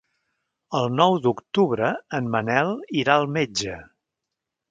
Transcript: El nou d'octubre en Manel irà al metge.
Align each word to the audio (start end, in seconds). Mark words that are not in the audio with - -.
El 0.79 0.87
nou 0.99 1.17
d'octubre 1.25 1.91
en 2.19 2.31
Manel 2.37 2.73
irà 3.03 3.17
al 3.21 3.31
metge. 3.39 3.77